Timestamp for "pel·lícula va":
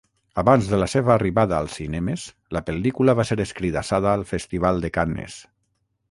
2.69-3.25